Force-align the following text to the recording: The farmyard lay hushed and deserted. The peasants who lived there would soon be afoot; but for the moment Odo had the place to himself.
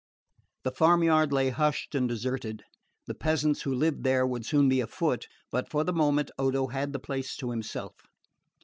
The 0.63 0.71
farmyard 0.71 1.31
lay 1.31 1.51
hushed 1.51 1.93
and 1.93 2.09
deserted. 2.09 2.63
The 3.05 3.13
peasants 3.13 3.61
who 3.61 3.75
lived 3.75 4.03
there 4.03 4.25
would 4.25 4.47
soon 4.47 4.67
be 4.67 4.81
afoot; 4.81 5.27
but 5.51 5.69
for 5.69 5.83
the 5.83 5.93
moment 5.93 6.31
Odo 6.39 6.65
had 6.65 6.91
the 6.91 6.97
place 6.97 7.35
to 7.35 7.51
himself. 7.51 7.93